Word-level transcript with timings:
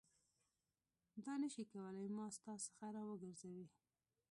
دا 1.25 1.33
نه 1.41 1.47
شي 1.53 1.63
کولای 1.73 2.07
ما 2.17 2.25
ستا 2.35 2.53
څخه 2.65 2.85
راوګرځوي. 2.95 3.65